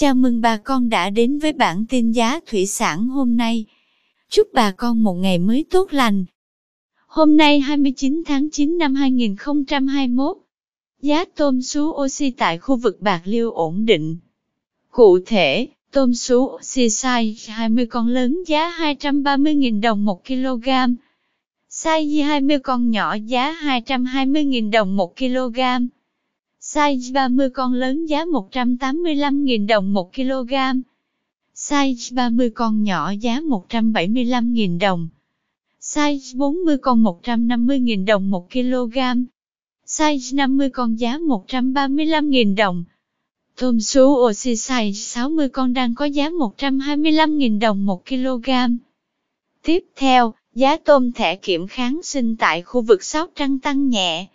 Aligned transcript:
Chào 0.00 0.14
mừng 0.14 0.40
bà 0.40 0.56
con 0.56 0.88
đã 0.88 1.10
đến 1.10 1.38
với 1.38 1.52
bản 1.52 1.84
tin 1.88 2.12
giá 2.12 2.40
thủy 2.46 2.66
sản 2.66 3.08
hôm 3.08 3.36
nay. 3.36 3.64
Chúc 4.30 4.48
bà 4.52 4.70
con 4.70 5.02
một 5.02 5.14
ngày 5.14 5.38
mới 5.38 5.64
tốt 5.70 5.92
lành. 5.92 6.24
Hôm 7.06 7.36
nay 7.36 7.60
29 7.60 8.22
tháng 8.26 8.50
9 8.50 8.78
năm 8.78 8.94
2021, 8.94 10.36
giá 11.02 11.24
tôm 11.24 11.62
sú 11.62 11.90
oxy 11.90 12.30
tại 12.30 12.58
khu 12.58 12.76
vực 12.76 13.00
Bạc 13.00 13.20
Liêu 13.24 13.50
ổn 13.50 13.86
định. 13.86 14.16
Cụ 14.90 15.18
thể, 15.26 15.68
tôm 15.92 16.14
sú 16.14 16.44
oxy 16.44 16.86
size 16.86 17.54
20 17.54 17.86
con 17.86 18.08
lớn 18.08 18.42
giá 18.46 18.70
230.000 18.78 19.80
đồng 19.80 20.04
1 20.04 20.26
kg, 20.26 20.68
size 21.70 22.24
20 22.26 22.58
con 22.58 22.90
nhỏ 22.90 23.16
giá 23.26 23.56
220.000 23.62 24.70
đồng 24.70 24.96
1 24.96 25.16
kg 25.16 25.58
size 26.60 27.12
30 27.12 27.50
con 27.50 27.72
lớn 27.72 28.06
giá 28.06 28.24
185.000 28.24 29.66
đồng 29.66 29.92
1 29.92 30.14
kg. 30.14 30.54
Size 31.54 32.14
30 32.14 32.50
con 32.50 32.82
nhỏ 32.82 33.10
giá 33.20 33.40
175.000 33.40 34.78
đồng. 34.78 35.08
Size 35.80 36.38
40 36.38 36.78
con 36.78 37.02
150.000 37.02 38.04
đồng 38.04 38.30
1 38.30 38.50
kg. 38.52 38.98
Size 39.86 40.36
50 40.36 40.70
con 40.70 41.00
giá 41.00 41.18
135.000 41.18 42.56
đồng. 42.56 42.84
Tôm 43.56 43.80
sú 43.80 44.04
oxy 44.28 44.54
size 44.54 44.92
60 44.92 45.48
con 45.48 45.72
đang 45.72 45.94
có 45.94 46.04
giá 46.04 46.28
125.000 46.28 47.58
đồng 47.58 47.86
1 47.86 48.06
kg. 48.06 48.50
Tiếp 49.62 49.84
theo, 49.96 50.34
giá 50.54 50.76
tôm 50.76 51.12
thẻ 51.12 51.36
kiểm 51.36 51.66
kháng 51.66 52.00
sinh 52.02 52.36
tại 52.36 52.62
khu 52.62 52.80
vực 52.82 53.04
Sóc 53.04 53.30
Trăng 53.34 53.58
tăng 53.58 53.88
nhẹ. 53.88 54.26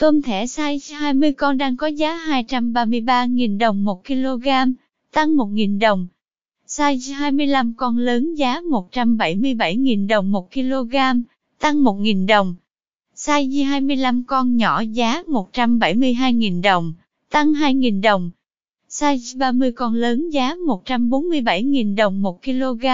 Tôm 0.00 0.22
thẻ 0.22 0.44
size 0.44 0.96
20 0.98 1.32
con 1.32 1.58
đang 1.58 1.76
có 1.76 1.86
giá 1.86 2.18
233.000 2.28 3.58
đồng 3.58 3.84
1 3.84 4.04
kg, 4.06 4.48
tăng 5.12 5.36
1.000 5.36 5.78
đồng. 5.78 6.06
Size 6.66 7.14
25 7.14 7.74
con 7.76 7.98
lớn 7.98 8.34
giá 8.34 8.60
177.000 8.60 10.06
đồng 10.08 10.32
1 10.32 10.52
kg, 10.52 10.96
tăng 11.60 11.84
1.000 11.84 12.26
đồng. 12.26 12.54
Size 13.14 13.64
25 13.64 14.24
con 14.24 14.56
nhỏ 14.56 14.80
giá 14.80 15.22
172.000 15.22 16.62
đồng, 16.62 16.92
tăng 17.30 17.52
2.000 17.52 18.02
đồng. 18.02 18.30
Size 18.90 19.38
30 19.38 19.72
con 19.72 19.94
lớn 19.94 20.30
giá 20.30 20.54
147.000 20.54 21.94
đồng 21.96 22.22
1 22.22 22.42
kg, 22.42 22.86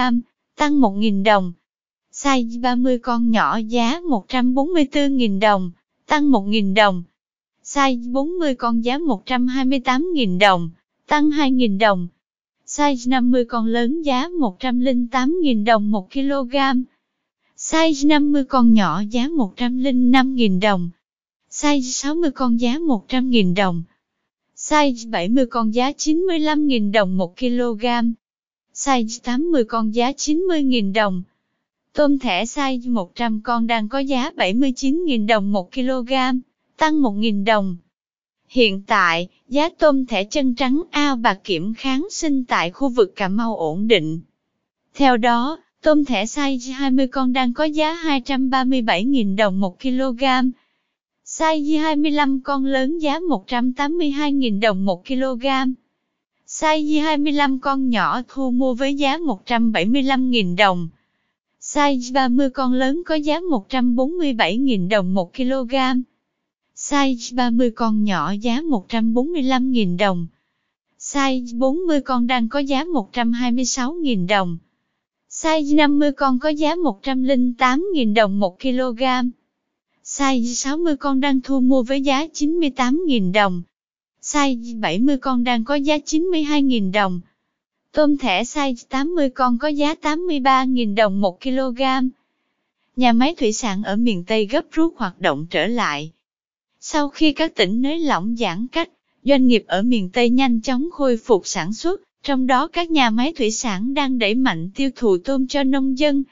tăng 0.57 0.81
1.000 0.81 1.23
đồng. 1.23 1.53
Size 2.13 2.61
30 2.61 2.99
con 2.99 3.31
nhỏ 3.31 3.57
giá 3.57 3.99
144.000 4.01 5.39
đồng, 5.39 5.71
tăng 6.13 6.31
1.000 6.31 6.73
đồng. 6.73 7.03
Size 7.63 8.11
40 8.11 8.55
con 8.55 8.83
giá 8.83 8.97
128.000 8.97 10.39
đồng, 10.39 10.69
tăng 11.07 11.29
2.000 11.29 11.77
đồng. 11.79 12.07
Size 12.65 13.09
50 13.09 13.45
con 13.45 13.65
lớn 13.65 14.01
giá 14.01 14.29
108.000 14.29 15.63
đồng 15.65 15.91
1 15.91 16.11
kg. 16.13 16.55
Size 17.57 18.07
50 18.07 18.43
con 18.43 18.73
nhỏ 18.73 19.01
giá 19.09 19.27
105.000 19.27 20.59
đồng. 20.59 20.89
Size 21.49 21.81
60 21.81 22.31
con 22.31 22.59
giá 22.59 22.77
100.000 22.77 23.55
đồng. 23.55 23.83
Size 24.55 25.09
70 25.09 25.45
con 25.45 25.73
giá 25.73 25.91
95.000 25.91 26.91
đồng 26.91 27.17
1 27.17 27.37
kg. 27.37 27.85
Size 28.73 29.19
80 29.23 29.63
con 29.63 29.95
giá 29.95 30.11
90.000 30.11 30.93
đồng. 30.93 31.23
Tôm 31.97 32.19
thẻ 32.19 32.45
size 32.45 32.91
100 32.91 33.41
con 33.43 33.67
đang 33.67 33.89
có 33.89 33.99
giá 33.99 34.31
79.000 34.35 35.27
đồng 35.27 35.51
1 35.51 35.73
kg, 35.73 36.13
tăng 36.77 37.01
1.000 37.01 37.45
đồng. 37.45 37.77
Hiện 38.47 38.81
tại, 38.87 39.27
giá 39.47 39.69
tôm 39.69 40.05
thẻ 40.05 40.23
chân 40.23 40.55
trắng 40.55 40.81
ao 40.91 41.15
bạc 41.15 41.39
kiểm 41.43 41.73
kháng 41.73 42.07
sinh 42.11 42.45
tại 42.45 42.71
khu 42.71 42.89
vực 42.89 43.15
Cà 43.15 43.27
Mau 43.27 43.57
ổn 43.57 43.87
định. 43.87 44.21
Theo 44.95 45.17
đó, 45.17 45.57
tôm 45.81 46.05
thẻ 46.05 46.25
size 46.25 46.73
20 46.73 47.07
con 47.07 47.33
đang 47.33 47.53
có 47.53 47.63
giá 47.63 47.93
237.000 48.03 49.35
đồng 49.35 49.59
1 49.59 49.79
kg. 49.81 50.23
Size 51.25 51.81
25 51.81 52.39
con 52.41 52.65
lớn 52.65 52.99
giá 52.99 53.19
182.000 53.19 54.59
đồng 54.59 54.85
1 54.85 55.07
kg. 55.07 55.45
Size 56.47 57.03
25 57.03 57.59
con 57.59 57.89
nhỏ 57.89 58.21
thu 58.27 58.51
mua 58.51 58.73
với 58.73 58.95
giá 58.95 59.17
175.000 59.17 60.55
đồng. 60.55 60.89
Size 61.73 62.13
30 62.13 62.49
con 62.49 62.73
lớn 62.73 63.01
có 63.05 63.15
giá 63.15 63.39
147.000 63.39 64.89
đồng 64.89 65.13
1 65.13 65.33
kg. 65.35 65.75
Size 66.75 67.35
30 67.35 67.71
con 67.71 68.03
nhỏ 68.03 68.31
giá 68.31 68.61
145.000 68.61 69.97
đồng. 69.97 70.27
Size 70.99 71.57
40 71.57 72.01
con 72.01 72.27
đang 72.27 72.49
có 72.49 72.59
giá 72.59 72.83
126.000 72.83 74.27
đồng. 74.27 74.57
Size 75.29 75.75
50 75.75 76.11
con 76.11 76.39
có 76.39 76.49
giá 76.49 76.75
108.000 76.75 78.13
đồng 78.13 78.39
1 78.39 78.59
kg. 78.59 79.03
Size 80.03 80.53
60 80.53 80.95
con 80.97 81.19
đang 81.19 81.41
thu 81.41 81.59
mua 81.59 81.83
với 81.83 82.01
giá 82.01 82.25
98.000 82.25 83.31
đồng. 83.33 83.61
Size 84.21 84.79
70 84.79 85.17
con 85.17 85.43
đang 85.43 85.63
có 85.63 85.75
giá 85.75 85.97
92.000 85.97 86.91
đồng. 86.91 87.21
Tôm 87.93 88.17
thẻ 88.17 88.43
size 88.43 88.75
80 88.89 89.29
con 89.29 89.57
có 89.57 89.67
giá 89.67 89.93
83.000 90.01 90.95
đồng 90.95 91.21
1 91.21 91.41
kg. 91.41 91.81
Nhà 92.95 93.13
máy 93.13 93.35
thủy 93.35 93.53
sản 93.53 93.83
ở 93.83 93.95
miền 93.95 94.23
Tây 94.23 94.45
gấp 94.45 94.61
rút 94.71 94.93
hoạt 94.97 95.21
động 95.21 95.45
trở 95.49 95.67
lại. 95.67 96.11
Sau 96.79 97.09
khi 97.09 97.33
các 97.33 97.55
tỉnh 97.55 97.81
nới 97.81 97.99
lỏng 97.99 98.35
giãn 98.39 98.67
cách, 98.67 98.89
doanh 99.23 99.47
nghiệp 99.47 99.63
ở 99.67 99.81
miền 99.81 100.09
Tây 100.09 100.29
nhanh 100.29 100.61
chóng 100.61 100.89
khôi 100.91 101.17
phục 101.17 101.41
sản 101.45 101.73
xuất, 101.73 102.01
trong 102.23 102.47
đó 102.47 102.67
các 102.67 102.91
nhà 102.91 103.09
máy 103.09 103.33
thủy 103.33 103.51
sản 103.51 103.93
đang 103.93 104.19
đẩy 104.19 104.35
mạnh 104.35 104.69
tiêu 104.75 104.89
thụ 104.95 105.17
tôm 105.17 105.47
cho 105.47 105.63
nông 105.63 105.97
dân. 105.97 106.23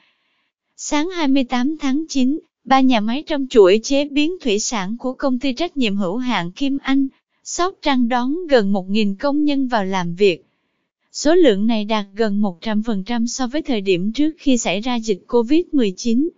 Sáng 0.76 1.10
28 1.10 1.76
tháng 1.78 2.04
9, 2.08 2.38
ba 2.64 2.80
nhà 2.80 3.00
máy 3.00 3.22
trong 3.26 3.46
chuỗi 3.50 3.80
chế 3.82 4.04
biến 4.04 4.36
thủy 4.40 4.58
sản 4.58 4.96
của 4.98 5.12
công 5.12 5.38
ty 5.38 5.52
trách 5.52 5.76
nhiệm 5.76 5.96
hữu 5.96 6.16
hạn 6.16 6.50
Kim 6.50 6.78
Anh, 6.82 7.08
Sóc 7.44 7.74
Trăng 7.82 8.08
đón 8.08 8.46
gần 8.46 8.72
1.000 8.72 9.14
công 9.18 9.44
nhân 9.44 9.68
vào 9.68 9.84
làm 9.84 10.14
việc. 10.14 10.44
Số 11.12 11.34
lượng 11.34 11.66
này 11.66 11.84
đạt 11.84 12.06
gần 12.14 12.42
100% 12.42 13.26
so 13.26 13.46
với 13.46 13.62
thời 13.62 13.80
điểm 13.80 14.12
trước 14.12 14.30
khi 14.38 14.58
xảy 14.58 14.80
ra 14.80 14.96
dịch 14.96 15.24
COVID-19. 15.28 16.28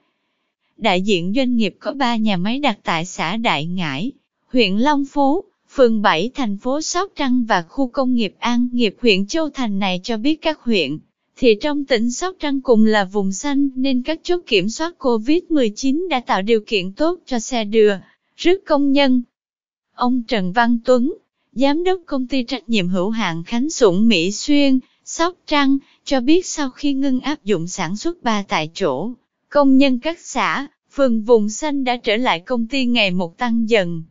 Đại 0.76 1.02
diện 1.02 1.32
doanh 1.36 1.56
nghiệp 1.56 1.76
có 1.78 1.92
3 1.92 2.16
nhà 2.16 2.36
máy 2.36 2.58
đặt 2.58 2.78
tại 2.84 3.04
xã 3.04 3.36
Đại 3.36 3.66
Ngãi, 3.66 4.12
huyện 4.46 4.76
Long 4.76 5.04
Phú, 5.04 5.44
phường 5.70 6.02
7 6.02 6.30
thành 6.34 6.58
phố 6.58 6.80
Sóc 6.80 7.12
Trăng 7.16 7.44
và 7.44 7.62
khu 7.62 7.88
công 7.88 8.14
nghiệp 8.14 8.34
An 8.38 8.68
nghiệp 8.72 8.96
huyện 9.00 9.26
Châu 9.26 9.50
Thành 9.50 9.78
này 9.78 10.00
cho 10.02 10.16
biết 10.16 10.42
các 10.42 10.60
huyện, 10.60 10.98
thì 11.36 11.54
trong 11.60 11.84
tỉnh 11.84 12.10
Sóc 12.10 12.36
Trăng 12.40 12.60
cùng 12.60 12.84
là 12.84 13.04
vùng 13.04 13.32
xanh 13.32 13.68
nên 13.74 14.02
các 14.02 14.20
chốt 14.22 14.40
kiểm 14.46 14.68
soát 14.68 14.94
COVID-19 14.98 16.08
đã 16.08 16.20
tạo 16.20 16.42
điều 16.42 16.60
kiện 16.66 16.92
tốt 16.92 17.20
cho 17.26 17.38
xe 17.38 17.64
đưa, 17.64 17.94
rước 18.36 18.64
công 18.66 18.92
nhân. 18.92 19.22
Ông 19.94 20.22
Trần 20.22 20.52
Văn 20.52 20.78
Tuấn, 20.84 21.12
Giám 21.56 21.84
đốc 21.84 22.00
công 22.06 22.26
ty 22.26 22.42
trách 22.42 22.68
nhiệm 22.68 22.88
hữu 22.88 23.10
hạn 23.10 23.44
Khánh 23.44 23.70
Sủng 23.70 24.08
Mỹ 24.08 24.32
Xuyên, 24.32 24.78
Sóc 25.04 25.36
Trăng, 25.46 25.78
cho 26.04 26.20
biết 26.20 26.46
sau 26.46 26.70
khi 26.70 26.92
ngưng 26.92 27.20
áp 27.20 27.44
dụng 27.44 27.66
sản 27.66 27.96
xuất 27.96 28.22
ba 28.22 28.44
tại 28.48 28.70
chỗ, 28.74 29.10
công 29.48 29.78
nhân 29.78 29.98
các 29.98 30.20
xã, 30.20 30.66
phường 30.92 31.22
vùng 31.22 31.48
xanh 31.48 31.84
đã 31.84 31.96
trở 31.96 32.16
lại 32.16 32.40
công 32.40 32.66
ty 32.66 32.86
ngày 32.86 33.10
một 33.10 33.38
tăng 33.38 33.68
dần. 33.68 34.02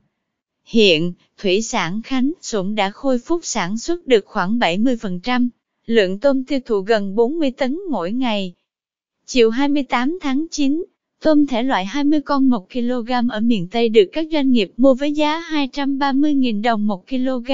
Hiện, 0.66 1.14
thủy 1.38 1.62
sản 1.62 2.02
Khánh 2.02 2.32
Sủng 2.42 2.76
đã 2.76 2.90
khôi 2.90 3.20
phục 3.20 3.40
sản 3.44 3.78
xuất 3.78 4.08
được 4.08 4.26
khoảng 4.26 4.60
70%, 4.60 5.50
lượng 5.86 6.20
tôm 6.20 6.44
tiêu 6.44 6.60
thụ 6.66 6.82
gần 6.82 7.16
40 7.16 7.52
tấn 7.52 7.80
mỗi 7.92 8.12
ngày. 8.12 8.54
Chiều 9.26 9.50
28 9.50 10.20
tháng 10.22 10.46
9, 10.52 10.84
Tôm 11.24 11.48
thể 11.48 11.64
loại 11.64 11.86
20 11.86 12.22
con 12.22 12.50
1 12.50 12.70
kg 12.74 13.12
ở 13.30 13.40
miền 13.40 13.68
Tây 13.72 13.90
được 13.90 14.06
các 14.14 14.26
doanh 14.32 14.52
nghiệp 14.52 14.72
mua 14.78 14.94
với 14.94 15.12
giá 15.12 15.42
230.000 15.52 16.62
đồng 16.62 16.88
1 16.88 17.08
kg, 17.10 17.52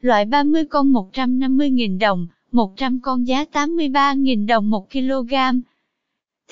loại 0.00 0.24
30 0.24 0.64
con 0.64 0.92
150.000 0.92 1.98
đồng, 1.98 2.26
100 2.52 3.00
con 3.00 3.26
giá 3.26 3.44
83.000 3.52 4.46
đồng 4.46 4.70
1 4.70 4.90
kg. 4.92 5.34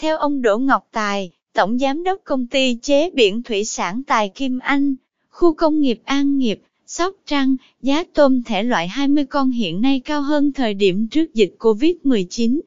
Theo 0.01 0.17
ông 0.17 0.43
Đỗ 0.43 0.59
Ngọc 0.59 0.89
Tài, 0.93 1.31
Tổng 1.55 1.79
Giám 1.79 2.05
đốc 2.05 2.21
Công 2.25 2.47
ty 2.47 2.77
Chế 2.83 3.11
biển 3.11 3.43
Thủy 3.43 3.65
sản 3.65 4.03
Tài 4.07 4.29
Kim 4.29 4.59
Anh, 4.59 4.95
khu 5.31 5.55
công 5.55 5.81
nghiệp 5.81 6.01
An 6.05 6.39
Nghiệp, 6.39 6.63
Sóc 6.87 7.15
Trăng, 7.27 7.57
giá 7.83 8.05
tôm 8.15 8.43
thể 8.43 8.63
loại 8.63 8.89
20 8.89 9.25
con 9.25 9.51
hiện 9.51 9.81
nay 9.81 10.01
cao 10.01 10.23
hơn 10.23 10.53
thời 10.53 10.75
điểm 10.75 11.09
trước 11.09 11.35
dịch 11.35 11.55
Covid-19. 11.59 12.61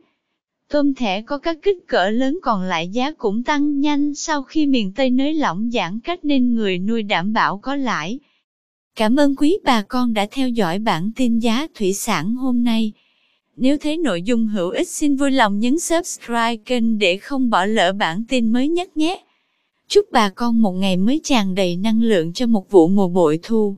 Tôm 0.71 0.93
thẻ 0.93 1.21
có 1.21 1.37
các 1.37 1.57
kích 1.61 1.87
cỡ 1.87 2.09
lớn 2.09 2.39
còn 2.43 2.61
lại 2.61 2.87
giá 2.87 3.11
cũng 3.11 3.43
tăng 3.43 3.79
nhanh, 3.79 4.15
sau 4.15 4.43
khi 4.43 4.67
miền 4.67 4.91
Tây 4.93 5.09
nới 5.09 5.33
lỏng 5.33 5.69
giãn 5.73 5.99
cách 5.99 6.25
nên 6.25 6.53
người 6.53 6.79
nuôi 6.79 7.03
đảm 7.03 7.33
bảo 7.33 7.57
có 7.57 7.75
lãi. 7.75 8.19
Cảm 8.95 9.15
ơn 9.15 9.35
quý 9.35 9.57
bà 9.63 9.81
con 9.81 10.13
đã 10.13 10.27
theo 10.31 10.49
dõi 10.49 10.79
bản 10.79 11.11
tin 11.15 11.39
giá 11.39 11.67
thủy 11.75 11.93
sản 11.93 12.35
hôm 12.35 12.63
nay. 12.63 12.91
Nếu 13.57 13.77
thấy 13.77 13.97
nội 13.97 14.21
dung 14.21 14.47
hữu 14.47 14.69
ích, 14.69 14.87
xin 14.87 15.15
vui 15.15 15.31
lòng 15.31 15.59
nhấn 15.59 15.79
subscribe 15.79 16.55
kênh 16.55 16.99
để 16.99 17.17
không 17.17 17.49
bỏ 17.49 17.65
lỡ 17.65 17.93
bản 17.93 18.23
tin 18.29 18.53
mới 18.53 18.67
nhất 18.67 18.97
nhé. 18.97 19.23
Chúc 19.87 20.05
bà 20.11 20.29
con 20.29 20.61
một 20.61 20.71
ngày 20.71 20.97
mới 20.97 21.21
tràn 21.23 21.55
đầy 21.55 21.75
năng 21.75 22.01
lượng 22.01 22.33
cho 22.33 22.47
một 22.47 22.71
vụ 22.71 22.87
mùa 22.87 23.07
bội 23.07 23.39
thu. 23.43 23.75